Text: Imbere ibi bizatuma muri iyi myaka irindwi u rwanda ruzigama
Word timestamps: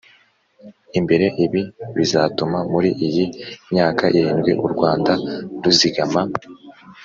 Imbere 0.99 1.25
ibi 1.45 1.61
bizatuma 1.97 2.57
muri 2.71 2.89
iyi 3.07 3.25
myaka 3.71 4.03
irindwi 4.17 4.51
u 4.65 4.67
rwanda 4.73 5.13
ruzigama 5.61 6.21